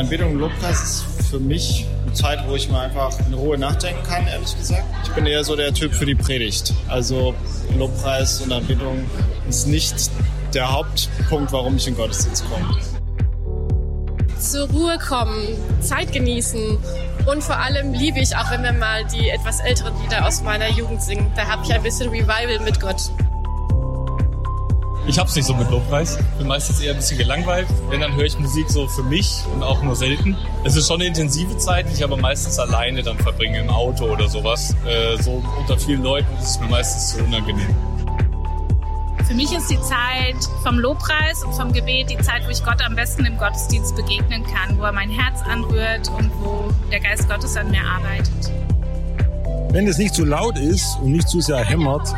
[0.00, 4.02] Anbetung und Lobpreis ist für mich eine Zeit, wo ich mal einfach in Ruhe nachdenken
[4.02, 4.82] kann, ehrlich gesagt.
[5.04, 6.72] Ich bin eher so der Typ für die Predigt.
[6.88, 7.34] Also
[7.76, 9.04] Lobpreis und Anbetung
[9.46, 10.10] ist nicht
[10.54, 12.80] der Hauptpunkt, warum ich in Gottesdienst komme.
[14.38, 15.48] Zur Ruhe kommen,
[15.82, 16.78] Zeit genießen
[17.26, 20.70] und vor allem liebe ich, auch wenn wir mal die etwas älteren Lieder aus meiner
[20.70, 23.02] Jugend singen, da habe ich ein bisschen Revival mit Gott.
[25.06, 26.18] Ich hab's nicht so mit Lobpreis.
[26.38, 27.66] Bin meistens eher ein bisschen gelangweilt.
[27.88, 30.36] Wenn, dann höre ich Musik so für mich und auch nur selten.
[30.64, 34.04] Es ist schon eine intensive Zeit, die ich aber meistens alleine dann verbringe im Auto
[34.04, 34.74] oder sowas.
[34.86, 37.74] Äh, so unter vielen Leuten ist es mir meistens zu unangenehm.
[39.26, 42.84] Für mich ist die Zeit vom Lobpreis und vom Gebet die Zeit, wo ich Gott
[42.84, 47.28] am besten im Gottesdienst begegnen kann, wo er mein Herz anrührt und wo der Geist
[47.28, 48.50] Gottes an mir arbeitet.
[49.72, 52.08] Wenn es nicht zu laut ist und nicht zu sehr hämmert,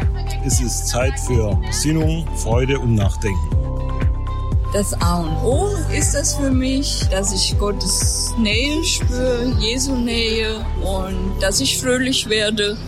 [0.46, 3.50] ist es Zeit für Sinnung, Freude und Nachdenken.
[4.72, 10.64] Das A und O ist es für mich, dass ich Gottes Nähe spüre, Jesu Nähe
[10.82, 12.78] und dass ich fröhlich werde.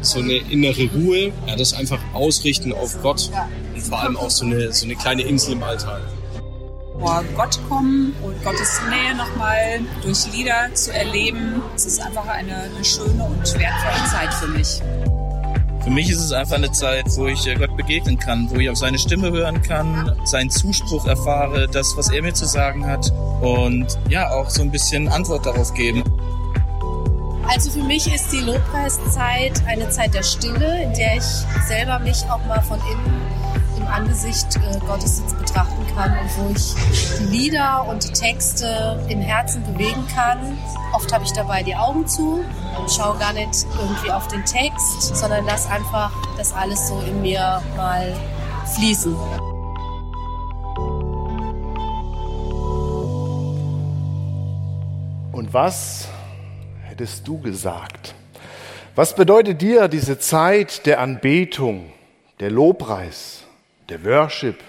[0.00, 3.32] So eine innere Ruhe, ja, das einfach ausrichten auf Gott
[3.74, 6.02] und vor allem auch so eine, so eine kleine Insel im Alltag
[7.00, 11.62] vor Gott kommen und Gottes Nähe nochmal durch Lieder zu erleben.
[11.74, 14.80] Es ist einfach eine, eine schöne und wertvolle Zeit für mich.
[15.82, 18.76] Für mich ist es einfach eine Zeit, wo ich Gott begegnen kann, wo ich auf
[18.76, 23.86] seine Stimme hören kann, seinen Zuspruch erfahre, das, was er mir zu sagen hat und
[24.08, 26.02] ja, auch so ein bisschen Antwort darauf geben.
[27.48, 32.22] Also für mich ist die Lobpreiszeit eine Zeit der Stille, in der ich selber mich
[32.28, 33.18] auch mal von innen
[33.78, 36.74] im Angesicht äh, Gottes Sitz betrachten kann und wo ich
[37.18, 40.58] die Lieder und die Texte im Herzen bewegen kann.
[40.92, 42.44] Oft habe ich dabei die Augen zu
[42.78, 47.22] und schaue gar nicht irgendwie auf den Text, sondern lass einfach das alles so in
[47.22, 48.14] mir mal
[48.76, 49.14] fließen.
[55.32, 56.08] Und was
[56.88, 58.14] hättest du gesagt?
[58.96, 61.92] Was bedeutet dir diese Zeit der Anbetung,
[62.40, 63.47] der Lobpreis?
[63.88, 64.62] Der Worship,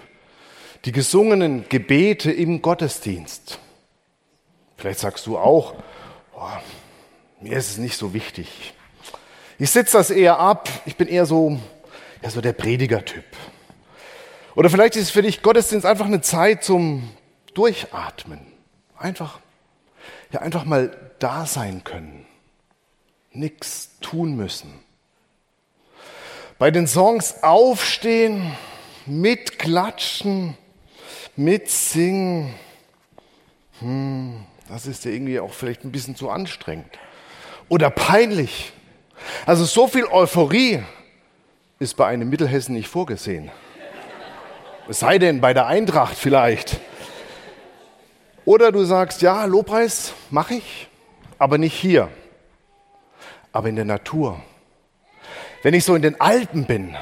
[0.85, 3.59] die gesungenen Gebete im Gottesdienst.
[4.77, 5.75] Vielleicht sagst du auch,
[6.33, 6.47] oh,
[7.41, 8.73] mir ist es nicht so wichtig.
[9.57, 11.59] Ich sitze das eher ab, ich bin eher so,
[12.21, 13.25] ja, so der Predigertyp.
[14.55, 17.09] Oder vielleicht ist für dich Gottesdienst einfach eine Zeit zum
[17.53, 18.39] Durchatmen.
[18.97, 19.39] Einfach,
[20.31, 22.25] ja, einfach mal da sein können.
[23.31, 24.79] Nichts tun müssen.
[26.57, 28.53] Bei den Songs aufstehen,
[29.09, 30.57] mitklatschen,
[31.35, 32.53] mitsingen,
[33.79, 36.99] hm, das ist ja irgendwie auch vielleicht ein bisschen zu anstrengend.
[37.69, 38.71] Oder peinlich.
[39.45, 40.83] Also so viel Euphorie
[41.79, 43.51] ist bei einem Mittelhessen nicht vorgesehen.
[44.87, 46.79] Es sei denn bei der Eintracht vielleicht.
[48.45, 50.87] Oder du sagst, ja, Lobpreis mache ich,
[51.37, 52.09] aber nicht hier,
[53.51, 54.41] aber in der Natur.
[55.61, 56.95] Wenn ich so in den Alpen bin,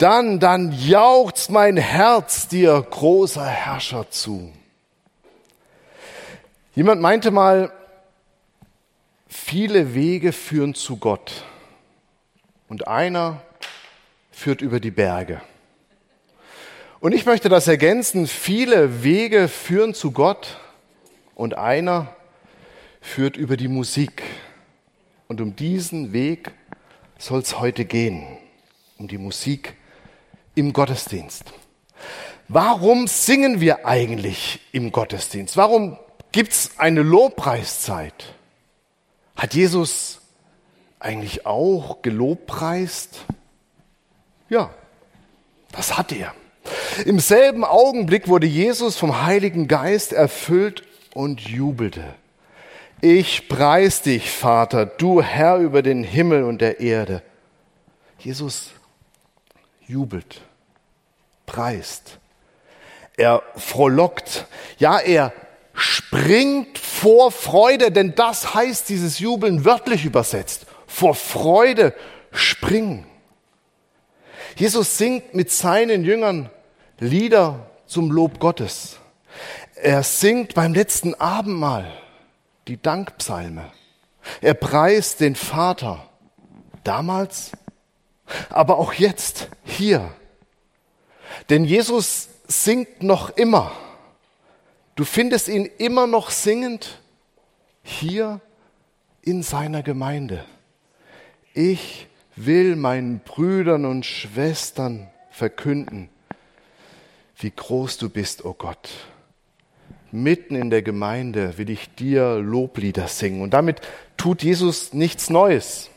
[0.00, 4.50] dann, dann jauchzt mein Herz dir, großer Herrscher, zu.
[6.74, 7.70] Jemand meinte mal,
[9.28, 11.44] viele Wege führen zu Gott
[12.68, 13.42] und einer
[14.30, 15.42] führt über die Berge.
[17.00, 20.58] Und ich möchte das ergänzen, viele Wege führen zu Gott
[21.34, 22.14] und einer
[23.02, 24.22] führt über die Musik.
[25.28, 26.52] Und um diesen Weg
[27.18, 28.26] soll es heute gehen,
[28.98, 29.74] um die Musik
[30.54, 31.44] im Gottesdienst.
[32.48, 35.56] Warum singen wir eigentlich im Gottesdienst?
[35.56, 35.98] Warum
[36.32, 38.34] gibt es eine Lobpreiszeit?
[39.36, 40.20] Hat Jesus
[40.98, 43.24] eigentlich auch gelobpreist?
[44.48, 44.70] Ja,
[45.72, 46.34] das hat er.
[47.06, 50.82] Im selben Augenblick wurde Jesus vom Heiligen Geist erfüllt
[51.14, 52.04] und jubelte.
[53.00, 57.22] Ich preis dich, Vater, du Herr über den Himmel und der Erde.
[58.18, 58.72] Jesus
[59.90, 60.40] jubelt,
[61.46, 62.18] preist.
[63.16, 64.46] Er frohlockt.
[64.78, 65.32] Ja, er
[65.74, 70.66] springt vor Freude, denn das heißt dieses Jubeln wörtlich übersetzt.
[70.86, 71.94] Vor Freude
[72.32, 73.06] springen.
[74.56, 76.50] Jesus singt mit seinen Jüngern
[76.98, 78.98] Lieder zum Lob Gottes.
[79.74, 81.90] Er singt beim letzten Abendmahl
[82.68, 83.72] die Dankpsalme.
[84.40, 86.06] Er preist den Vater.
[86.84, 87.52] Damals
[88.48, 90.10] aber auch jetzt, hier.
[91.48, 93.72] Denn Jesus singt noch immer.
[94.94, 97.00] Du findest ihn immer noch singend
[97.82, 98.40] hier
[99.22, 100.44] in seiner Gemeinde.
[101.54, 102.06] Ich
[102.36, 106.08] will meinen Brüdern und Schwestern verkünden,
[107.36, 108.90] wie groß du bist, o oh Gott.
[110.12, 113.42] Mitten in der Gemeinde will ich dir Loblieder singen.
[113.42, 113.80] Und damit
[114.16, 115.89] tut Jesus nichts Neues.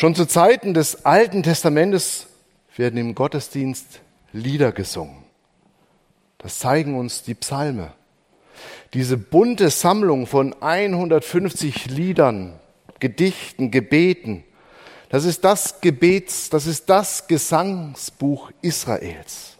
[0.00, 2.26] Schon zu Zeiten des Alten Testamentes
[2.74, 4.00] werden im Gottesdienst
[4.32, 5.24] Lieder gesungen.
[6.38, 7.92] Das zeigen uns die Psalme.
[8.94, 12.58] Diese bunte Sammlung von 150 Liedern,
[12.98, 14.42] Gedichten, Gebeten,
[15.10, 19.58] das ist das Gebets, das ist das Gesangsbuch Israels.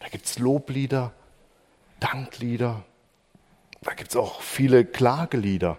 [0.00, 1.12] Da gibt's Loblieder,
[2.00, 2.82] Danklieder,
[3.82, 5.78] da gibt's auch viele Klagelieder.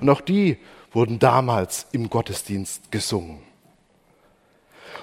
[0.00, 0.58] Und auch die
[0.92, 3.40] wurden damals im Gottesdienst gesungen.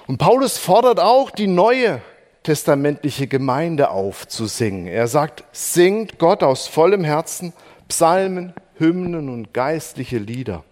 [0.08, 2.02] Und Paulus fordert auch die neue
[2.44, 4.88] testamentliche Gemeinde auf zu singen.
[4.88, 7.54] Er sagt, singt Gott aus vollem Herzen
[7.90, 10.64] Psalmen, Hymnen und geistliche Lieder,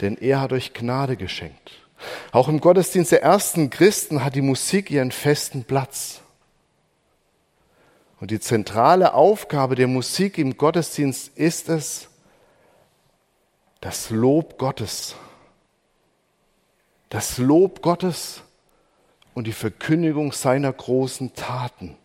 [0.00, 1.72] denn er hat euch Gnade geschenkt.
[2.32, 6.20] Auch im Gottesdienst der ersten Christen hat die Musik ihren festen Platz.
[8.20, 12.08] Und die zentrale Aufgabe der Musik im Gottesdienst ist es,
[13.86, 15.14] das Lob Gottes.
[17.08, 18.42] Das Lob Gottes
[19.32, 21.96] und die Verkündigung seiner großen Taten.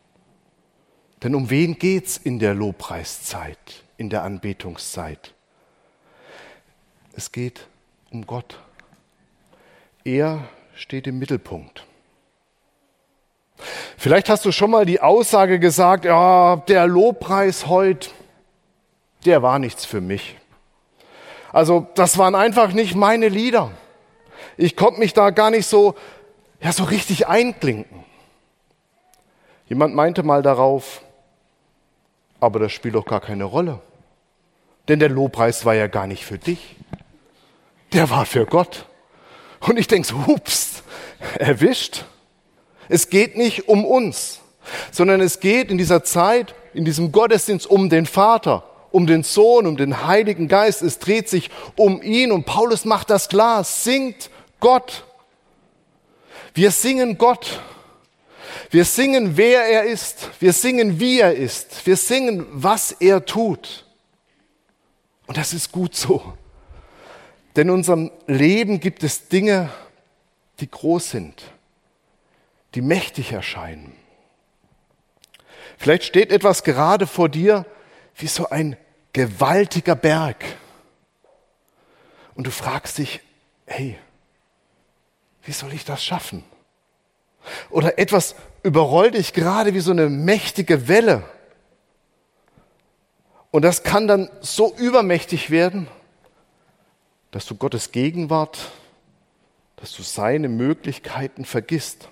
[1.23, 3.57] Denn um wen geht's in der Lobpreiszeit,
[3.97, 5.33] in der Anbetungszeit?
[7.13, 7.65] Es geht
[8.11, 8.59] um Gott.
[10.03, 11.87] Er steht im Mittelpunkt.
[13.97, 18.11] Vielleicht hast du schon mal die Aussage gesagt, ja, der Lobpreis heute,
[19.25, 20.37] der war nichts für mich.
[21.51, 23.71] Also das waren einfach nicht meine Lieder.
[24.57, 25.95] Ich konnte mich da gar nicht so
[26.61, 28.03] ja so richtig einklinken.
[29.67, 31.01] Jemand meinte mal darauf,
[32.39, 33.79] aber das spielt doch gar keine Rolle.
[34.87, 36.75] Denn der Lobpreis war ja gar nicht für dich.
[37.93, 38.85] Der war für Gott.
[39.61, 40.83] Und ich denke so, hups,
[41.39, 42.05] erwischt.
[42.89, 44.41] Es geht nicht um uns,
[44.91, 49.67] sondern es geht in dieser Zeit, in diesem Gottesdienst um den Vater, um den Sohn,
[49.67, 50.81] um den Heiligen Geist.
[50.81, 54.29] Es dreht sich um ihn und Paulus macht das klar, singt
[54.59, 55.05] Gott.
[56.53, 57.61] Wir singen Gott.
[58.69, 60.29] Wir singen, wer er ist.
[60.39, 61.85] Wir singen, wie er ist.
[61.85, 63.85] Wir singen, was er tut.
[65.27, 66.33] Und das ist gut so.
[67.55, 69.69] Denn in unserem Leben gibt es Dinge,
[70.59, 71.43] die groß sind,
[72.75, 73.93] die mächtig erscheinen.
[75.77, 77.65] Vielleicht steht etwas gerade vor dir
[78.21, 78.77] wie so ein
[79.13, 80.43] gewaltiger Berg.
[82.35, 83.21] Und du fragst dich,
[83.65, 83.97] hey,
[85.43, 86.43] wie soll ich das schaffen?
[87.69, 91.23] Oder etwas überrollt dich gerade wie so eine mächtige Welle.
[93.49, 95.87] Und das kann dann so übermächtig werden,
[97.31, 98.71] dass du Gottes Gegenwart,
[99.77, 102.07] dass du seine Möglichkeiten vergisst.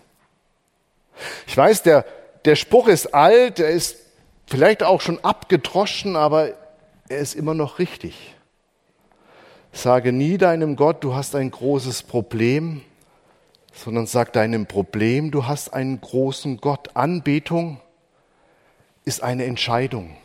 [1.47, 2.05] Ich weiß, der,
[2.45, 3.97] der Spruch ist alt, er ist
[4.49, 6.53] vielleicht auch schon abgedroschen, aber
[7.07, 8.35] er ist immer noch richtig.
[9.71, 12.81] Sage nie deinem Gott, du hast ein großes Problem,
[13.71, 16.95] sondern sag deinem Problem, du hast einen großen Gott.
[16.95, 17.79] Anbetung
[19.05, 20.17] ist eine Entscheidung.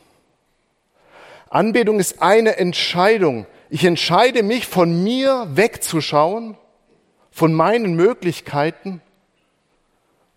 [1.50, 3.46] Anbetung ist eine Entscheidung.
[3.68, 6.56] Ich entscheide mich, von mir wegzuschauen,
[7.30, 9.02] von meinen Möglichkeiten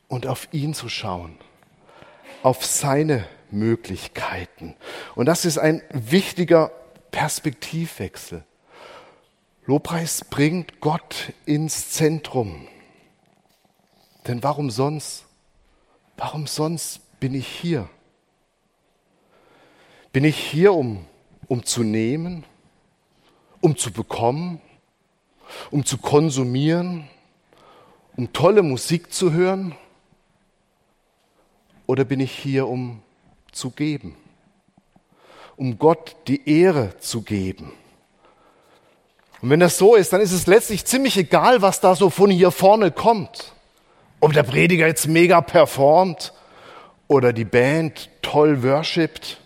[0.09, 1.37] und auf ihn zu schauen,
[2.43, 3.36] auf seine Möglichkeiten.
[5.15, 6.71] Und das ist ein wichtiger
[7.11, 8.43] Perspektivwechsel.
[9.65, 12.67] Lobpreis bringt Gott ins Zentrum.
[14.27, 15.25] Denn warum sonst?
[16.17, 17.89] Warum sonst bin ich hier?
[20.11, 21.05] Bin ich hier, um,
[21.47, 22.43] um zu nehmen,
[23.61, 24.61] um zu bekommen,
[25.69, 27.09] um zu konsumieren,
[28.15, 29.75] um tolle Musik zu hören?
[31.85, 33.01] Oder bin ich hier, um
[33.57, 34.15] zu geben,
[35.55, 37.73] um Gott die Ehre zu geben?
[39.41, 42.31] Und wenn das so ist, dann ist es letztlich ziemlich egal, was da so von
[42.31, 43.53] hier vorne kommt.
[44.19, 46.33] Ob der Prediger jetzt mega performt
[47.07, 49.37] oder die Band toll worshipt,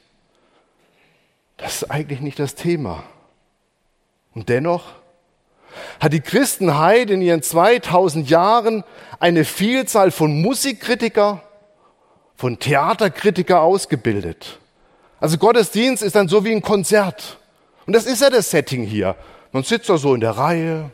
[1.58, 3.04] das ist eigentlich nicht das Thema.
[4.34, 4.86] Und dennoch
[6.00, 8.84] hat die Christenheit in ihren 2000 Jahren
[9.20, 11.44] eine Vielzahl von Musikkritiker,
[12.42, 14.58] von Theaterkritiker ausgebildet.
[15.20, 17.38] Also Gottesdienst ist dann so wie ein Konzert.
[17.86, 19.16] Und das ist ja das Setting hier.
[19.52, 20.90] Man sitzt da so in der Reihe,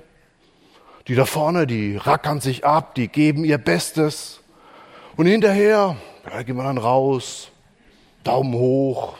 [1.08, 4.42] Die da vorne, die rackern sich ab, die geben ihr Bestes.
[5.16, 5.96] Und hinterher,
[6.30, 7.50] ja, gehen wir dann raus,
[8.26, 9.16] Daumen hoch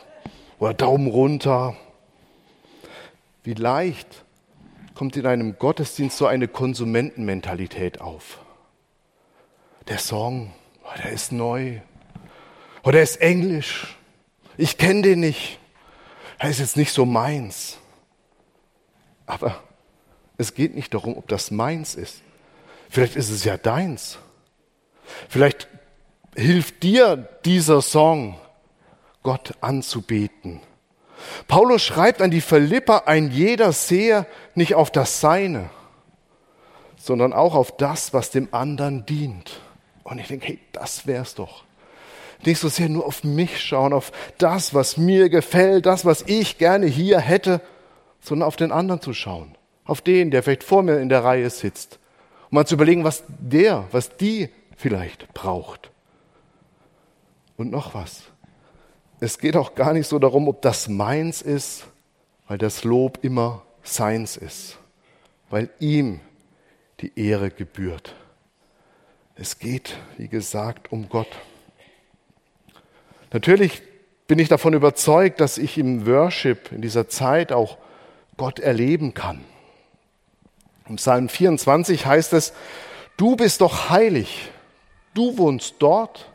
[0.60, 1.78] oder Daumen runter.
[3.46, 4.26] Wie leicht
[4.96, 8.40] kommt in einem Gottesdienst so eine Konsumentenmentalität auf.
[9.88, 10.52] Der Song,
[10.84, 11.80] oh, der ist neu.
[12.88, 13.98] Oder der ist englisch.
[14.56, 15.60] Ich kenne den nicht.
[16.40, 17.80] Er ist jetzt nicht so meins.
[19.26, 19.62] Aber
[20.38, 22.22] es geht nicht darum, ob das meins ist.
[22.90, 24.20] Vielleicht ist es ja deins.
[25.28, 25.68] Vielleicht
[26.34, 28.40] hilft dir dieser Song,
[29.22, 30.62] Gott anzubeten.
[31.50, 34.26] Paulus schreibt an die Philipper, ein jeder sehe
[34.56, 35.70] nicht auf das Seine,
[36.96, 39.60] sondern auch auf das, was dem anderen dient.
[40.06, 41.67] Und ich denke, hey, das wär's doch.
[42.46, 46.58] Nicht so sehr nur auf mich schauen, auf das, was mir gefällt, das, was ich
[46.58, 47.62] gerne hier hätte,
[48.22, 49.56] sondern auf den anderen zu schauen.
[49.86, 52.00] Auf den, der vielleicht vor mir in der Reihe sitzt.
[52.50, 55.92] Um mal zu überlegen, was der, was die vielleicht braucht.
[57.58, 58.24] Und noch was.
[59.20, 61.86] Es geht auch gar nicht so darum, ob das meins ist,
[62.48, 64.78] weil das Lob immer seins ist,
[65.50, 66.20] weil ihm
[67.00, 68.16] die Ehre gebührt.
[69.36, 71.28] Es geht, wie gesagt, um Gott.
[73.32, 73.82] Natürlich
[74.28, 77.78] bin ich davon überzeugt, dass ich im Worship in dieser Zeit auch
[78.36, 79.44] Gott erleben kann.
[80.88, 82.54] Im Psalm 24 heißt es,
[83.18, 84.50] du bist doch heilig,
[85.14, 86.32] du wohnst dort,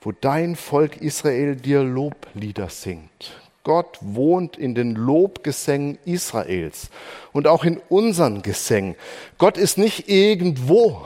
[0.00, 3.32] wo dein Volk Israel dir Loblieder singt.
[3.64, 6.90] Gott wohnt in den Lobgesängen Israels
[7.32, 8.94] und auch in unseren Gesängen.
[9.36, 11.04] Gott ist nicht irgendwo,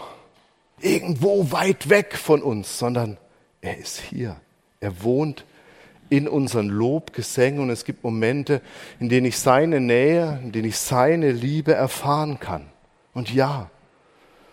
[0.81, 3.19] irgendwo weit weg von uns, sondern
[3.61, 4.37] er ist hier.
[4.83, 5.47] Er wohnt
[6.11, 8.61] in unseren Lobgesängen und es gibt Momente,
[8.99, 12.67] in denen ich seine Nähe, in denen ich seine Liebe erfahren kann.
[13.15, 13.71] Und ja,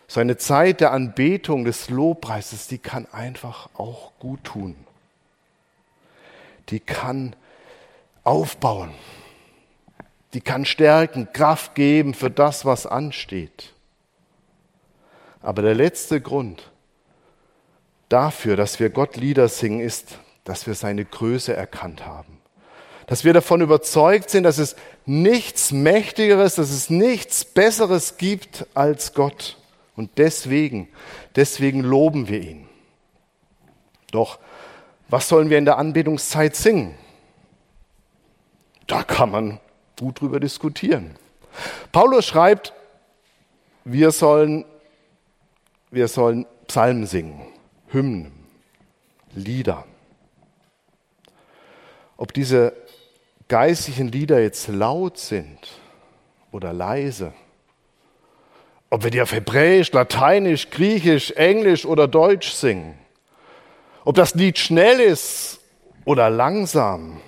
[0.07, 4.75] so Zeit der Anbetung, des Lobpreises, die kann einfach auch gut tun.
[6.69, 7.35] Die kann
[8.23, 8.91] aufbauen.
[10.33, 13.73] Die kann stärken, Kraft geben für das, was ansteht.
[15.41, 16.71] Aber der letzte Grund
[18.09, 22.39] dafür, dass wir Gott Lieder singen, ist, dass wir seine Größe erkannt haben.
[23.07, 24.75] Dass wir davon überzeugt sind, dass es
[25.05, 29.57] nichts Mächtigeres, dass es nichts Besseres gibt als Gott.
[29.95, 30.87] Und deswegen,
[31.35, 32.67] deswegen loben wir ihn.
[34.11, 34.39] Doch
[35.09, 36.95] was sollen wir in der Anbetungszeit singen?
[38.85, 39.59] Da kann man
[39.99, 41.15] gut drüber diskutieren.
[41.91, 42.73] Paulus schreibt,
[43.83, 44.65] wir sollen,
[45.89, 47.41] wir sollen Psalmen singen,
[47.91, 48.31] Hymnen,
[49.33, 49.85] Lieder.
[52.17, 52.73] Ob diese
[53.47, 55.59] geistlichen Lieder jetzt laut sind
[56.51, 57.33] oder leise,
[58.89, 62.97] ob wir die auf Hebräisch, Lateinisch, Griechisch, Englisch oder Deutsch singen.
[64.03, 65.59] Ob das Lied schnell ist
[66.05, 67.21] oder langsam.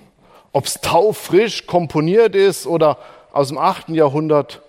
[0.52, 2.98] Ob es taufrisch komponiert ist oder
[3.32, 3.90] aus dem 8.
[3.90, 4.60] Jahrhundert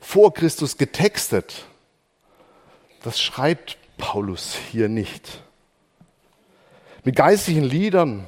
[0.00, 1.66] vor Christus getextet.
[3.02, 5.42] Das schreibt Paulus hier nicht.
[7.04, 8.24] Mit geistlichen Liedern,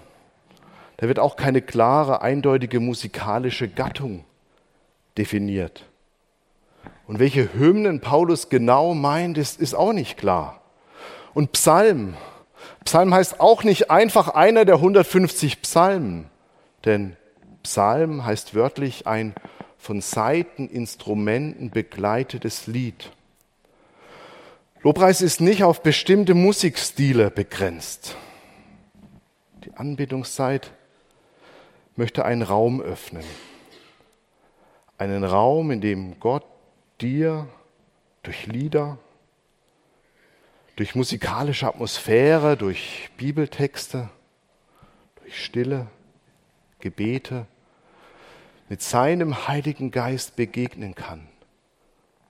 [0.99, 4.25] da wird auch keine klare, eindeutige musikalische Gattung
[5.17, 5.87] definiert.
[7.07, 10.61] Und welche Hymnen Paulus genau meint, ist, ist auch nicht klar.
[11.35, 12.15] Und Psalm.
[12.85, 16.27] Psalm heißt auch nicht einfach einer der 150 Psalmen,
[16.85, 17.17] denn
[17.63, 19.35] Psalm heißt wörtlich ein
[19.79, 23.11] von Saiteninstrumenten begleitetes Lied.
[24.83, 28.17] Lobpreis ist nicht auf bestimmte Musikstile begrenzt.
[29.65, 30.73] Die Anbetungszeit
[31.97, 33.25] möchte einen Raum öffnen.
[34.97, 36.47] Einen Raum, in dem Gott
[37.03, 37.47] dir
[38.23, 38.97] durch Lieder,
[40.77, 44.09] durch musikalische Atmosphäre, durch Bibeltexte,
[45.17, 45.89] durch Stille,
[46.79, 47.47] Gebete
[48.71, 51.29] mit seinem Heiligen Geist begegnen kann,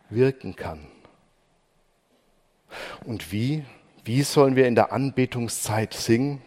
[0.08, 0.88] wirken kann.
[3.04, 3.64] Und wie?
[4.04, 6.42] Wie sollen wir in der Anbetungszeit singen?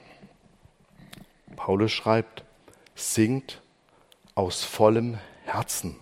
[1.56, 2.44] Paulus schreibt,
[2.96, 3.62] singt
[4.36, 5.96] aus vollem Herzen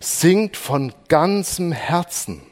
[0.00, 2.42] singt von ganzem Herzen.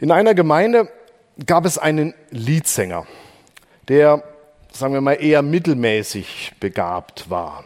[0.00, 0.90] In einer Gemeinde
[1.46, 3.06] gab es einen Liedsänger,
[3.88, 4.22] der,
[4.72, 7.64] sagen wir mal, eher mittelmäßig begabt war.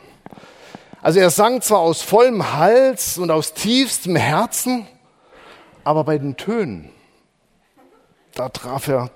[1.01, 4.87] Also er sang zwar aus vollem Hals und aus tiefstem Herzen,
[5.88, 6.90] aber bei den Tönen,
[8.35, 9.11] da traf er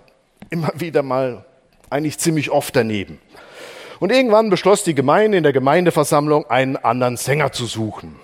[0.49, 1.45] immer wieder mal
[1.91, 3.21] eigentlich ziemlich oft daneben.
[4.01, 8.17] Und irgendwann beschloss die Gemeinde in der Gemeindeversammlung, einen anderen Sänger zu suchen.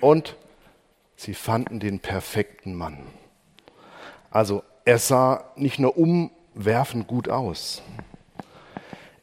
[0.00, 0.36] Und
[1.16, 2.98] Sie fanden den perfekten Mann.
[4.30, 7.82] Also er sah nicht nur umwerfend gut aus,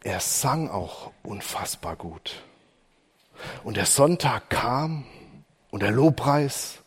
[0.04, 2.44] er sang auch unfassbar gut.
[3.64, 5.06] Und der Sonntag kam
[5.72, 6.80] und der Lobpreis,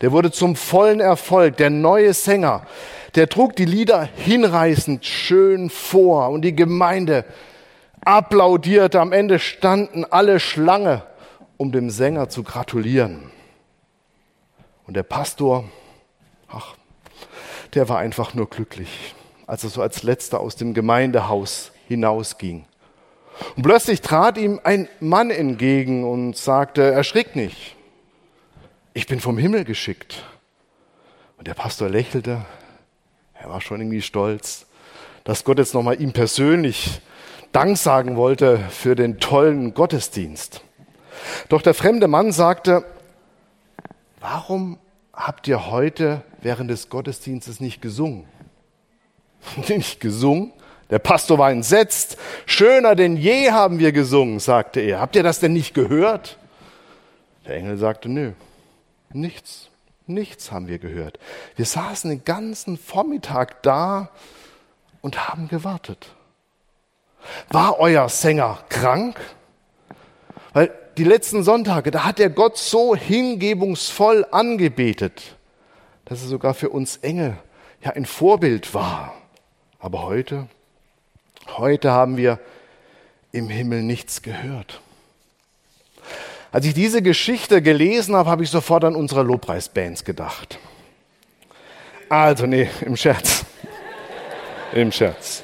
[0.00, 1.56] der wurde zum vollen Erfolg.
[1.56, 2.62] Der neue Sänger,
[3.14, 7.24] der trug die Lieder hinreißend schön vor und die Gemeinde
[8.04, 9.00] applaudierte.
[9.00, 11.02] Am Ende standen alle Schlange,
[11.56, 13.30] um dem Sänger zu gratulieren.
[14.86, 15.64] Und der Pastor,
[16.48, 16.74] ach,
[17.74, 19.14] der war einfach nur glücklich,
[19.46, 22.64] als er so als letzter aus dem Gemeindehaus hinausging.
[23.56, 27.76] Und plötzlich trat ihm ein Mann entgegen und sagte, erschrick nicht,
[28.98, 30.24] ich bin vom Himmel geschickt.
[31.36, 32.44] Und der Pastor lächelte,
[33.32, 34.66] er war schon irgendwie stolz,
[35.22, 37.00] dass Gott jetzt nochmal ihm persönlich
[37.52, 40.62] Dank sagen wollte für den tollen Gottesdienst.
[41.48, 42.84] Doch der fremde Mann sagte,
[44.18, 44.80] warum
[45.12, 48.24] habt ihr heute während des Gottesdienstes nicht gesungen?
[49.68, 50.52] nicht gesungen?
[50.90, 52.18] Der Pastor war entsetzt.
[52.46, 54.98] Schöner denn je haben wir gesungen, sagte er.
[54.98, 56.36] Habt ihr das denn nicht gehört?
[57.46, 58.32] Der Engel sagte, nö,
[59.12, 59.68] nichts,
[60.06, 61.18] nichts haben wir gehört.
[61.56, 64.10] Wir saßen den ganzen Vormittag da
[65.00, 66.08] und haben gewartet.
[67.50, 69.18] War euer Sänger krank?
[70.52, 75.36] Weil die letzten Sonntage, da hat er Gott so hingebungsvoll angebetet,
[76.04, 77.36] dass er sogar für uns Engel
[77.82, 79.14] ja ein Vorbild war.
[79.78, 80.48] Aber heute,
[81.56, 82.38] Heute haben wir
[83.32, 84.80] im Himmel nichts gehört.
[86.50, 90.58] Als ich diese Geschichte gelesen habe, habe ich sofort an unsere Lobpreisbands gedacht.
[92.08, 93.44] Also, nee, im Scherz.
[94.72, 95.42] Im Scherz.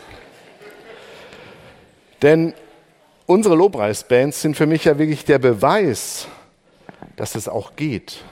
[2.23, 2.55] Denn
[3.27, 6.27] unsere Lobpreisbands sind für mich ja wirklich der Beweis,
[7.17, 8.25] dass es auch geht.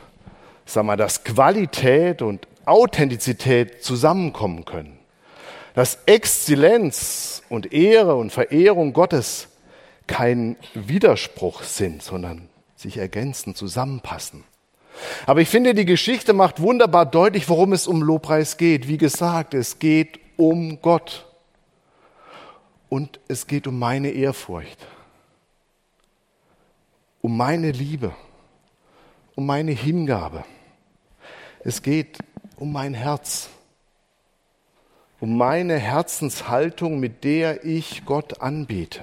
[0.65, 5.03] Sag mal, dass Qualität und Authentizität zusammenkommen können
[5.75, 9.49] dass Exzellenz und Ehre und Verehrung Gottes
[10.07, 12.49] kein Widerspruch sind, sondern
[12.83, 14.45] sich ergänzen, zusammenpassen.
[15.27, 18.89] Aber ich finde, die Geschichte macht wunderbar deutlich, worum es um Lobpreis geht.
[18.89, 21.27] Wie gesagt, es geht um Gott.
[22.89, 24.87] Und es geht um meine Ehrfurcht,
[27.23, 28.15] um meine Liebe,
[29.35, 30.45] um meine Hingabe.
[31.65, 32.19] Es geht
[32.57, 33.49] um mein Herz
[35.23, 39.03] um meine Herzenshaltung, mit der ich Gott anbete.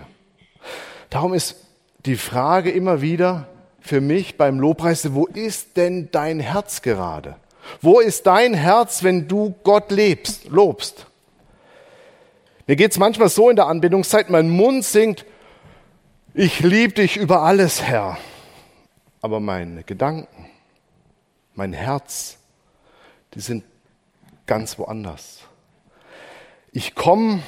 [1.10, 1.65] Darum ist
[2.06, 3.48] die Frage immer wieder
[3.89, 7.38] für mich beim Lobpreis, wo ist denn dein Herz gerade?
[7.82, 11.08] Wo ist dein Herz, wenn du Gott lebst, lobst?
[12.67, 15.25] Mir geht es manchmal so in der Anbetungszeit, mein Mund singt,
[16.36, 18.19] ich liebe dich über alles, Herr.
[19.21, 20.45] Aber meine Gedanken,
[21.56, 22.38] mein Herz,
[23.34, 23.63] die sind
[24.45, 25.39] ganz woanders.
[26.71, 27.41] Ich komme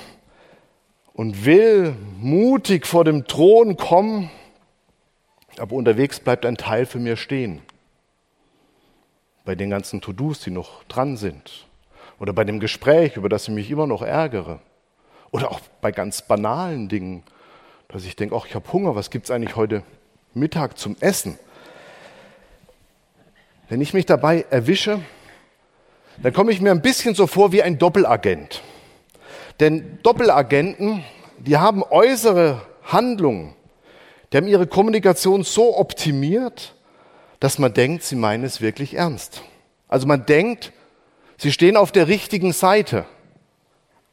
[1.14, 4.32] und will mutig vor dem Thron kommen,
[5.58, 7.62] aber unterwegs bleibt ein Teil für mir stehen.
[9.44, 11.66] Bei den ganzen To-Dos, die noch dran sind.
[12.20, 14.60] Oder bei dem Gespräch, über das ich mich immer noch ärgere.
[15.32, 17.24] Oder auch bei ganz banalen Dingen,
[17.88, 19.84] dass ich denke, ach, ich habe Hunger, was gibt es eigentlich heute
[20.34, 21.38] Mittag zum Essen?
[23.70, 25.00] Wenn ich mich dabei erwische,
[26.22, 28.62] dann komme ich mir ein bisschen so vor wie ein Doppelagent.
[29.60, 31.04] Denn Doppelagenten,
[31.40, 33.56] die haben äußere Handlungen,
[34.32, 36.76] die haben ihre Kommunikation so optimiert,
[37.40, 39.42] dass man denkt, sie meinen es wirklich ernst.
[39.88, 40.72] Also man denkt,
[41.38, 43.06] sie stehen auf der richtigen Seite,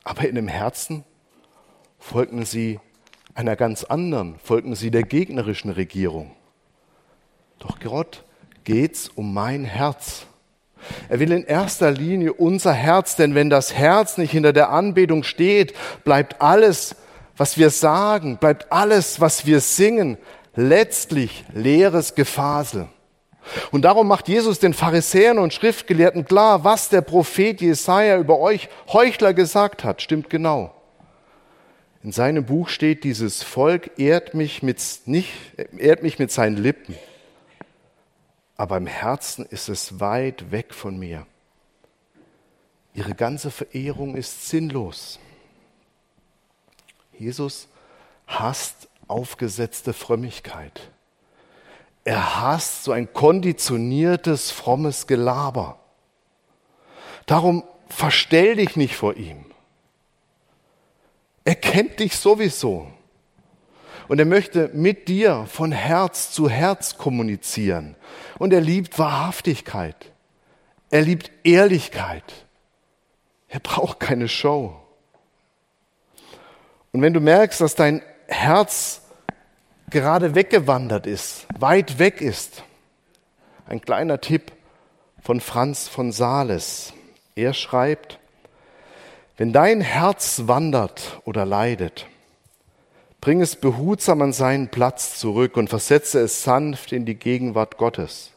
[0.02, 1.04] aber in dem Herzen
[1.98, 2.80] folgen sie
[3.34, 6.32] einer ganz anderen, folgen sie der gegnerischen Regierung.
[7.58, 8.24] Doch Gott
[8.64, 10.26] geht's um mein Herz.
[11.08, 15.22] Er will in erster Linie unser Herz, denn wenn das Herz nicht hinter der Anbetung
[15.22, 16.96] steht, bleibt alles,
[17.38, 20.18] was wir sagen, bleibt alles, was wir singen,
[20.54, 22.88] letztlich leeres Gefasel.
[23.70, 28.68] Und darum macht Jesus den Pharisäern und Schriftgelehrten klar, was der Prophet Jesaja über euch
[28.92, 30.74] Heuchler gesagt hat, stimmt genau.
[32.02, 35.30] In seinem Buch steht, dieses Volk ehrt mich mit, nicht,
[35.78, 36.94] ehrt mich mit seinen Lippen,
[38.56, 41.26] aber im Herzen ist es weit weg von mir.
[42.94, 45.18] Ihre ganze Verehrung ist sinnlos.
[47.18, 47.68] Jesus
[48.26, 50.90] hasst aufgesetzte Frömmigkeit.
[52.04, 55.78] Er hasst so ein konditioniertes, frommes Gelaber.
[57.26, 59.44] Darum verstell dich nicht vor ihm.
[61.44, 62.88] Er kennt dich sowieso.
[64.08, 67.94] Und er möchte mit dir von Herz zu Herz kommunizieren.
[68.38, 70.12] Und er liebt Wahrhaftigkeit.
[70.90, 72.46] Er liebt Ehrlichkeit.
[73.48, 74.76] Er braucht keine Show.
[76.92, 79.02] Und wenn du merkst, dass dein Herz
[79.90, 82.62] gerade weggewandert ist, weit weg ist,
[83.66, 84.52] ein kleiner Tipp
[85.22, 86.92] von Franz von Sales.
[87.34, 88.18] Er schreibt,
[89.36, 92.06] wenn dein Herz wandert oder leidet,
[93.20, 98.32] bring es behutsam an seinen Platz zurück und versetze es sanft in die Gegenwart Gottes.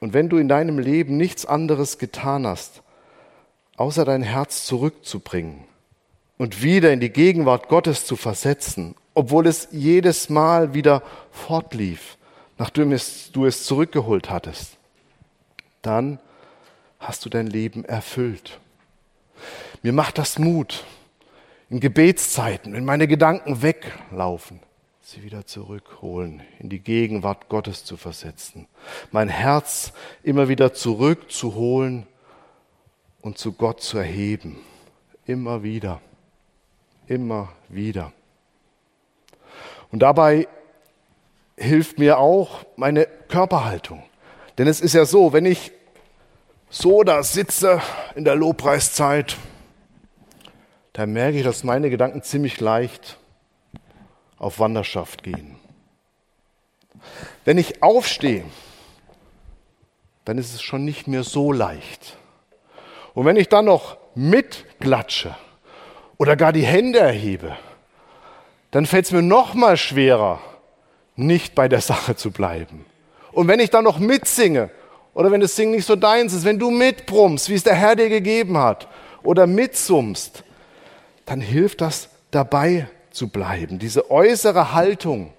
[0.00, 2.82] Und wenn du in deinem Leben nichts anderes getan hast,
[3.76, 5.64] außer dein Herz zurückzubringen
[6.38, 12.16] und wieder in die Gegenwart Gottes zu versetzen, obwohl es jedes Mal wieder fortlief,
[12.58, 12.90] nachdem
[13.32, 14.76] du es zurückgeholt hattest,
[15.82, 16.18] dann
[16.98, 18.58] hast du dein Leben erfüllt.
[19.82, 20.84] Mir macht das Mut,
[21.68, 24.60] in Gebetszeiten, wenn meine Gedanken weglaufen,
[25.00, 28.66] sie wieder zurückholen, in die Gegenwart Gottes zu versetzen,
[29.10, 32.06] mein Herz immer wieder zurückzuholen
[33.20, 34.58] und zu Gott zu erheben.
[35.26, 36.00] Immer wieder,
[37.08, 38.12] immer wieder.
[39.92, 40.48] Und dabei
[41.56, 44.02] hilft mir auch meine Körperhaltung.
[44.58, 45.72] Denn es ist ja so, wenn ich
[46.68, 47.80] so da sitze
[48.14, 49.36] in der Lobpreiszeit,
[50.92, 53.18] dann merke ich, dass meine Gedanken ziemlich leicht
[54.38, 55.56] auf Wanderschaft gehen.
[57.44, 58.44] Wenn ich aufstehe,
[60.24, 62.16] dann ist es schon nicht mehr so leicht.
[63.14, 65.36] Und wenn ich dann noch mitklatsche
[66.18, 67.56] oder gar die Hände erhebe,
[68.70, 70.40] dann fällt es mir noch mal schwerer,
[71.14, 72.84] nicht bei der Sache zu bleiben.
[73.32, 74.70] Und wenn ich dann noch mitsinge
[75.14, 77.96] oder wenn das Singen nicht so deins ist, wenn du mitbrummst, wie es der Herr
[77.96, 78.88] dir gegeben hat
[79.22, 80.42] oder mitsummst,
[81.24, 83.78] dann hilft das dabei zu bleiben.
[83.78, 85.32] Diese äußere Haltung,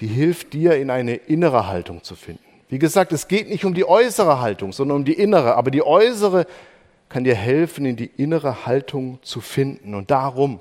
[0.00, 2.42] die hilft dir in eine innere Haltung zu finden.
[2.68, 5.54] Wie gesagt, es geht nicht um die äußere Haltung, sondern um die innere.
[5.54, 6.46] Aber die äußere
[7.08, 9.94] kann dir helfen, in die innere Haltung zu finden.
[9.94, 10.60] Und darum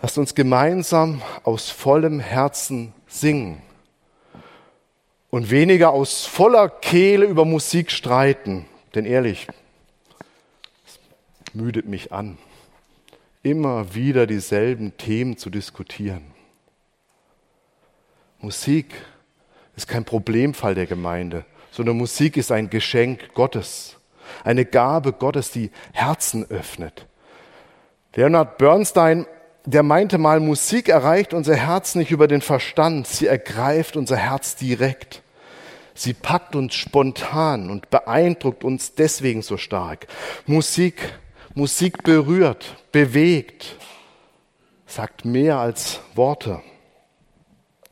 [0.00, 3.62] lasst uns gemeinsam aus vollem Herzen singen
[5.30, 8.66] und weniger aus voller Kehle über Musik streiten.
[8.94, 9.48] Denn ehrlich,
[10.86, 12.38] es müdet mich an,
[13.42, 16.22] immer wieder dieselben Themen zu diskutieren.
[18.40, 18.94] Musik
[19.76, 23.96] ist kein Problemfall der Gemeinde, sondern Musik ist ein Geschenk Gottes,
[24.46, 27.06] eine Gabe Gottes, die Herzen öffnet.
[28.14, 29.26] Leonard Bernstein,
[29.64, 34.54] der meinte mal, Musik erreicht unser Herz nicht über den Verstand, sie ergreift unser Herz
[34.54, 35.22] direkt.
[35.94, 40.06] Sie packt uns spontan und beeindruckt uns deswegen so stark.
[40.46, 41.18] Musik,
[41.54, 43.76] Musik berührt, bewegt,
[44.86, 46.62] sagt mehr als Worte.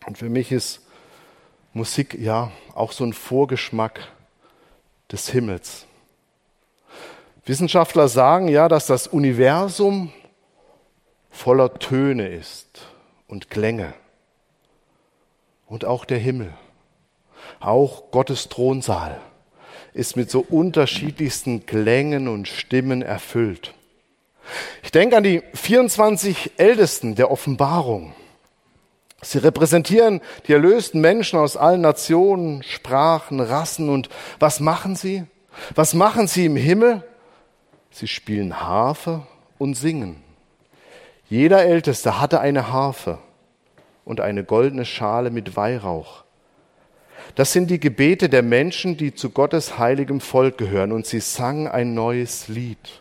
[0.07, 0.87] Und für mich ist
[1.73, 4.01] Musik ja auch so ein Vorgeschmack
[5.11, 5.87] des Himmels.
[7.47, 10.13] Wissenschaftler sagen ja, dass das Universum
[11.31, 12.87] voller Töne ist
[13.29, 13.93] und Klänge.
[15.67, 16.53] Und auch der Himmel,
[17.61, 19.21] auch Gottes Thronsaal
[19.93, 23.75] ist mit so unterschiedlichsten Klängen und Stimmen erfüllt.
[24.83, 28.15] Ich denke an die 24 Ältesten der Offenbarung.
[29.23, 33.89] Sie repräsentieren die erlösten Menschen aus allen Nationen, Sprachen, Rassen.
[33.89, 35.25] Und was machen sie?
[35.75, 37.03] Was machen sie im Himmel?
[37.95, 39.25] Sie spielen Harfe
[39.57, 40.21] und singen.
[41.29, 43.19] Jeder Älteste hatte eine Harfe
[44.05, 46.25] und eine goldene Schale mit Weihrauch.
[47.37, 50.91] Das sind die Gebete der Menschen, die zu Gottes heiligem Volk gehören.
[50.91, 53.01] Und sie sangen ein neues Lied.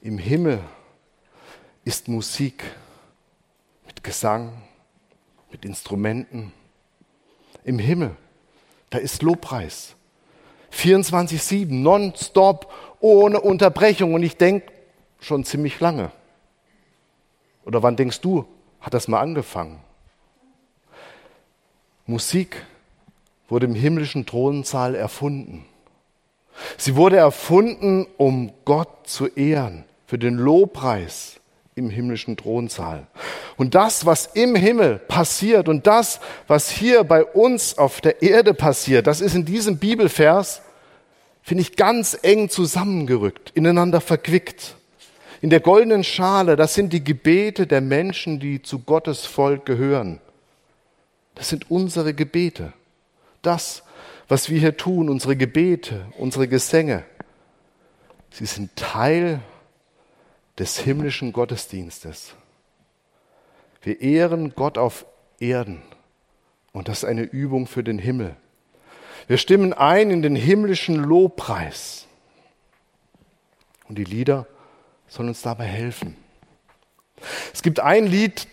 [0.00, 0.60] Im Himmel
[1.84, 2.62] ist Musik
[3.84, 4.62] mit Gesang,
[5.50, 6.52] mit Instrumenten.
[7.64, 8.14] Im Himmel,
[8.90, 9.96] da ist Lobpreis.
[10.72, 12.72] 24-7, nonstop,
[13.06, 14.14] ohne Unterbrechung.
[14.14, 14.72] Und ich denke
[15.20, 16.10] schon ziemlich lange.
[17.64, 18.46] Oder wann denkst du,
[18.80, 19.80] hat das mal angefangen?
[22.06, 22.64] Musik
[23.48, 25.64] wurde im himmlischen Thronsaal erfunden.
[26.76, 31.40] Sie wurde erfunden, um Gott zu ehren, für den Lobpreis
[31.74, 33.06] im himmlischen Thronsaal.
[33.56, 38.54] Und das, was im Himmel passiert und das, was hier bei uns auf der Erde
[38.54, 40.62] passiert, das ist in diesem Bibelvers,
[41.46, 44.74] finde ich, ganz eng zusammengerückt, ineinander verquickt.
[45.40, 50.18] In der goldenen Schale, das sind die Gebete der Menschen, die zu Gottes Volk gehören.
[51.36, 52.72] Das sind unsere Gebete.
[53.42, 53.84] Das,
[54.26, 57.04] was wir hier tun, unsere Gebete, unsere Gesänge,
[58.32, 59.38] sie sind Teil
[60.58, 62.34] des himmlischen Gottesdienstes.
[63.82, 65.06] Wir ehren Gott auf
[65.38, 65.80] Erden.
[66.72, 68.34] Und das ist eine Übung für den Himmel.
[69.26, 72.06] Wir stimmen ein in den himmlischen Lobpreis.
[73.88, 74.46] Und die Lieder
[75.08, 76.16] sollen uns dabei helfen.
[77.52, 78.46] Es gibt ein Lied,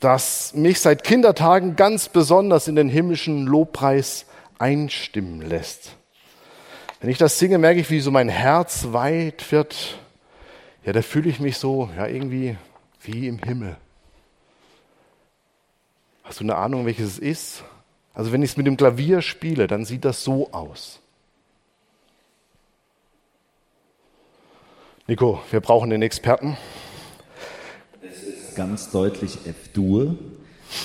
[0.00, 4.26] das mich seit Kindertagen ganz besonders in den himmlischen Lobpreis
[4.58, 5.96] einstimmen lässt.
[7.00, 9.98] Wenn ich das singe, merke ich, wie so mein Herz weit wird.
[10.84, 12.56] Ja, da fühle ich mich so, ja, irgendwie
[13.02, 13.76] wie im Himmel.
[16.24, 17.64] Hast du eine Ahnung, welches es ist?
[18.16, 21.00] Also wenn ich es mit dem Klavier spiele, dann sieht das so aus.
[25.06, 26.56] Nico, wir brauchen den Experten.
[28.02, 30.16] Es ist ganz deutlich F-Dur,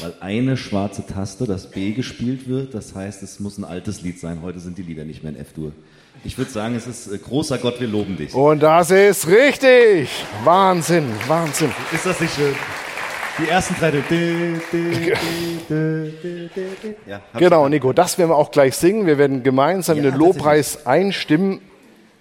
[0.01, 2.73] weil eine schwarze Taste, das B gespielt wird.
[2.73, 4.41] Das heißt, es muss ein altes Lied sein.
[4.41, 5.71] Heute sind die Lieder nicht mehr in F-Dur.
[6.25, 8.33] Ich würde sagen, es ist äh, großer Gott, wir loben dich.
[8.33, 10.09] Und das ist richtig.
[10.43, 11.71] Wahnsinn, Wahnsinn.
[11.93, 12.53] Ist das nicht schön?
[13.39, 13.91] Die ersten drei.
[17.07, 19.05] Ja, genau, Nico, das werden wir auch gleich singen.
[19.05, 21.61] Wir werden gemeinsam ja, in den Lobpreis einstimmen.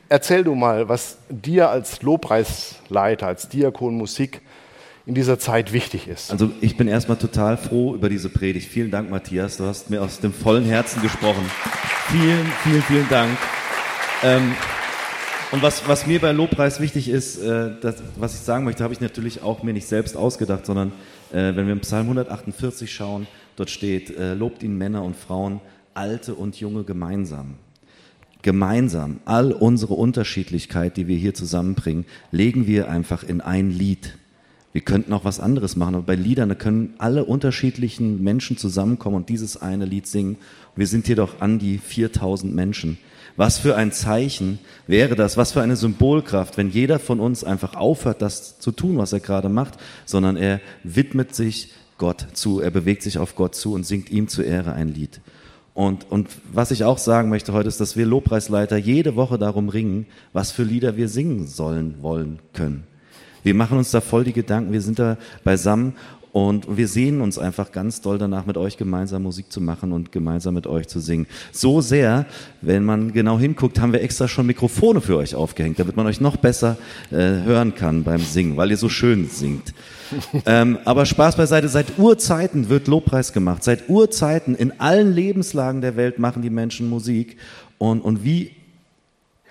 [0.09, 4.41] Erzähl du mal, was dir als Lobpreisleiter, als Diakon Musik
[5.07, 6.31] in dieser Zeit wichtig ist.
[6.31, 8.69] Also ich bin erstmal total froh über diese Predigt.
[8.69, 9.57] Vielen Dank, Matthias.
[9.57, 11.51] Du hast mir aus dem vollen Herzen gesprochen.
[12.09, 13.37] Vielen, vielen, vielen Dank.
[14.23, 14.55] Ähm,
[15.53, 18.95] und was, was mir bei Lobpreis wichtig ist, äh, das, was ich sagen möchte, habe
[18.95, 20.93] ich natürlich auch mir nicht selbst ausgedacht, sondern
[21.33, 25.61] äh, wenn wir im Psalm 148 schauen, dort steht, äh, lobt ihn Männer und Frauen,
[25.93, 27.55] Alte und Junge gemeinsam.
[28.43, 34.17] Gemeinsam, all unsere Unterschiedlichkeit, die wir hier zusammenbringen, legen wir einfach in ein Lied.
[34.73, 39.29] Wir könnten auch was anderes machen, aber bei Liedern können alle unterschiedlichen Menschen zusammenkommen und
[39.29, 40.37] dieses eine Lied singen.
[40.77, 42.99] Wir sind hier doch an die 4000 Menschen.
[43.37, 47.75] Was für ein Zeichen wäre das, was für eine Symbolkraft, wenn jeder von uns einfach
[47.75, 52.71] aufhört, das zu tun, was er gerade macht, sondern er widmet sich Gott zu, er
[52.71, 55.21] bewegt sich auf Gott zu und singt ihm zur Ehre ein Lied.
[55.75, 59.69] Und, und was ich auch sagen möchte heute ist, dass wir Lobpreisleiter jede Woche darum
[59.69, 62.85] ringen, was für Lieder wir singen sollen, wollen, können.
[63.43, 65.95] Wir machen uns da voll die Gedanken, wir sind da beisammen
[66.33, 70.13] und wir sehen uns einfach ganz doll danach, mit euch gemeinsam Musik zu machen und
[70.13, 71.27] gemeinsam mit euch zu singen.
[71.51, 72.27] So sehr,
[72.61, 76.21] wenn man genau hinguckt, haben wir extra schon Mikrofone für euch aufgehängt, damit man euch
[76.21, 76.77] noch besser
[77.11, 79.75] äh, hören kann beim Singen, weil ihr so schön singt.
[80.47, 83.65] ähm, aber Spaß beiseite, seit Urzeiten wird Lobpreis gemacht.
[83.65, 87.37] Seit Urzeiten in allen Lebenslagen der Welt machen die Menschen Musik.
[87.79, 88.53] Und, und wie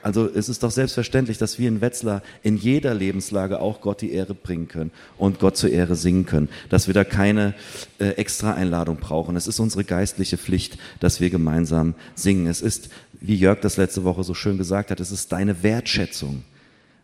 [0.02, 4.12] also es ist doch selbstverständlich, dass wir in Wetzlar in jeder Lebenslage auch Gott die
[4.12, 7.54] Ehre bringen können und Gott zur Ehre singen können, dass wir da keine
[8.00, 9.36] äh, extra Einladung brauchen.
[9.36, 12.48] Es ist unsere geistliche Pflicht, dass wir gemeinsam singen.
[12.48, 16.44] Es ist, wie Jörg das letzte Woche so schön gesagt hat, es ist deine Wertschätzung,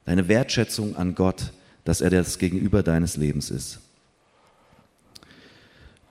[0.06, 1.52] deine Wertschätzung an Gott,
[1.84, 3.80] dass er das Gegenüber deines Lebens ist.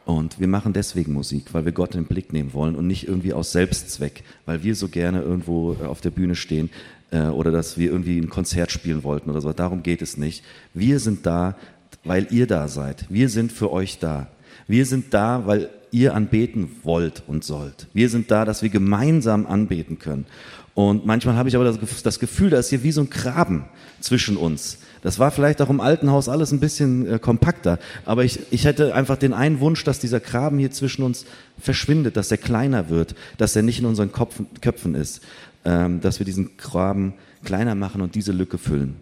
[0.05, 3.09] Und wir machen deswegen Musik, weil wir Gott in den Blick nehmen wollen und nicht
[3.09, 6.71] irgendwie aus Selbstzweck, weil wir so gerne irgendwo äh, auf der Bühne stehen
[7.11, 9.53] äh, oder dass wir irgendwie ein Konzert spielen wollten oder so.
[9.53, 10.45] Darum geht es nicht.
[10.75, 11.57] Wir sind da,
[12.05, 13.07] weil ihr da seid.
[13.09, 14.29] Wir sind für euch da.
[14.67, 17.87] Wir sind da, weil ihr anbeten wollt und sollt.
[17.95, 20.27] Wir sind da, dass wir gemeinsam anbeten können.
[20.75, 23.65] Und manchmal habe ich aber das Gefühl, da ist hier wie so ein Graben
[24.01, 24.79] zwischen uns.
[25.03, 28.65] Das war vielleicht auch im alten Haus alles ein bisschen äh, kompakter, aber ich, ich
[28.65, 31.27] hätte einfach den einen Wunsch, dass dieser Graben hier zwischen uns
[31.61, 35.23] verschwindet, dass er kleiner wird, dass er nicht in unseren Kopf, Köpfen ist,
[35.65, 38.97] ähm, dass wir diesen Graben kleiner machen und diese Lücke füllen.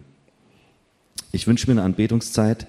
[1.31, 2.67] Ich wünsche mir eine Anbetungszeit.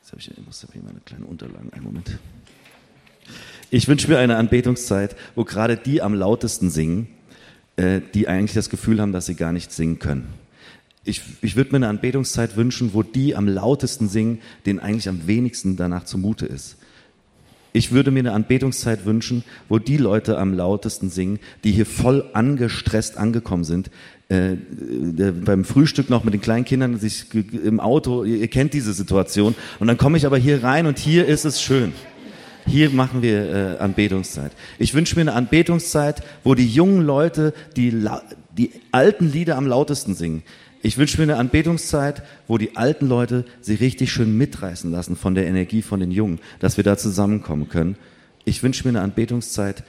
[0.00, 1.70] Jetzt habe ich, ich muss hier meine kleinen Unterlagen.
[1.72, 2.18] Einen Moment.
[3.70, 7.08] Ich wünsche mir eine Anbetungszeit, wo gerade die am lautesten singen,
[7.78, 10.26] äh, die eigentlich das Gefühl haben, dass sie gar nicht singen können
[11.08, 15.26] ich, ich würde mir eine Anbetungszeit wünschen, wo die am lautesten singen, denen eigentlich am
[15.26, 16.76] wenigsten danach zumute ist.
[17.72, 22.24] Ich würde mir eine Anbetungszeit wünschen, wo die Leute am lautesten singen, die hier voll
[22.32, 23.90] angestresst angekommen sind,
[24.28, 24.56] äh,
[25.44, 29.54] beim Frühstück noch mit den kleinen Kindern sich im Auto, ihr, ihr kennt diese Situation.
[29.78, 31.92] Und dann komme ich aber hier rein und hier ist es schön.
[32.68, 34.52] Hier machen wir äh, Anbetungszeit.
[34.78, 38.06] Ich wünsche mir eine Anbetungszeit, wo die jungen Leute die,
[38.56, 40.42] die alten Lieder am lautesten singen.
[40.82, 45.34] Ich wünsche mir eine Anbetungszeit, wo die alten Leute sich richtig schön mitreißen lassen von
[45.34, 47.96] der Energie von den Jungen, dass wir da zusammenkommen können.
[48.44, 49.82] Ich wünsche mir eine Anbetungszeit,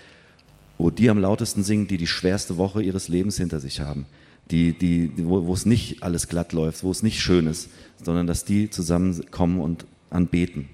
[0.78, 4.06] wo die am lautesten singen, die die schwerste Woche ihres Lebens hinter sich haben,
[4.52, 7.70] die, die, wo, wo es nicht alles glatt läuft, wo es nicht schön ist,
[8.02, 10.70] sondern dass die zusammenkommen und anbeten.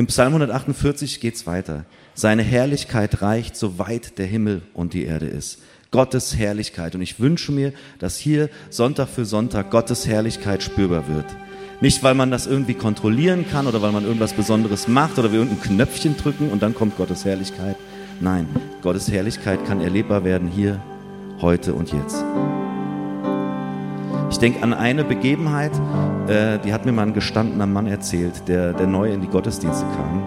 [0.00, 1.84] Im Psalm 148 geht es weiter.
[2.14, 5.58] Seine Herrlichkeit reicht, so weit der Himmel und die Erde ist.
[5.90, 6.94] Gottes Herrlichkeit.
[6.94, 11.26] Und ich wünsche mir, dass hier Sonntag für Sonntag Gottes Herrlichkeit spürbar wird.
[11.82, 15.40] Nicht, weil man das irgendwie kontrollieren kann oder weil man irgendwas Besonderes macht oder wir
[15.40, 17.76] irgendein Knöpfchen drücken und dann kommt Gottes Herrlichkeit.
[18.20, 18.48] Nein,
[18.80, 20.82] Gottes Herrlichkeit kann erlebbar werden hier,
[21.42, 22.24] heute und jetzt.
[24.30, 25.72] Ich denke an eine Begebenheit,
[26.28, 29.84] äh, die hat mir mal ein gestandener Mann erzählt, der, der neu in die Gottesdienste
[29.96, 30.22] kam,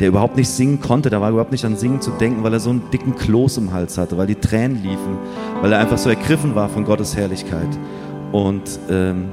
[0.00, 2.60] der überhaupt nicht singen konnte, da war überhaupt nicht an Singen zu denken, weil er
[2.60, 5.18] so einen dicken Kloß im Hals hatte, weil die Tränen liefen,
[5.60, 7.68] weil er einfach so ergriffen war von Gottes Herrlichkeit.
[8.32, 9.26] Und ähm,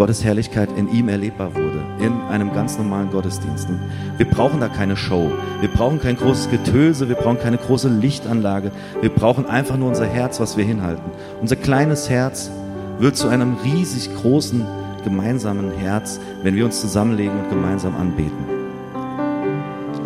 [0.00, 3.68] Gottes Herrlichkeit in ihm erlebbar wurde, in einem ganz normalen Gottesdienst.
[4.16, 8.72] Wir brauchen da keine Show, wir brauchen kein großes Getöse, wir brauchen keine große Lichtanlage,
[9.02, 11.04] wir brauchen einfach nur unser Herz, was wir hinhalten.
[11.42, 12.50] Unser kleines Herz
[12.98, 14.64] wird zu einem riesig großen
[15.04, 18.46] gemeinsamen Herz, wenn wir uns zusammenlegen und gemeinsam anbeten.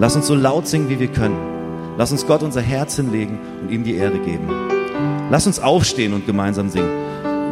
[0.01, 1.39] Lass uns so laut singen, wie wir können.
[1.99, 4.49] Lass uns Gott unser Herz hinlegen und ihm die Ehre geben.
[5.31, 6.91] Lass uns aufstehen und gemeinsam singen.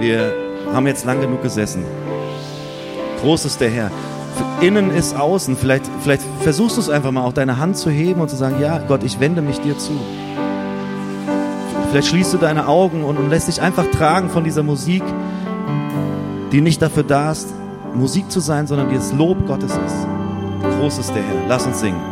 [0.01, 0.33] Wir
[0.75, 1.85] haben jetzt lang genug gesessen.
[3.23, 3.91] Groß ist der Herr.
[4.61, 5.57] Innen ist außen.
[5.57, 8.57] Vielleicht, vielleicht versuchst du es einfach mal, auch deine Hand zu heben und zu sagen,
[8.61, 9.93] ja, Gott, ich wende mich dir zu.
[11.91, 15.05] Vielleicht schließt du deine Augen und, und lässt dich einfach tragen von dieser Musik,
[16.51, 17.55] die nicht dafür da ist,
[17.95, 20.07] Musik zu sein, sondern die das Lob Gottes ist.
[20.79, 21.49] Groß ist der Herr.
[21.49, 22.12] Lass uns singen.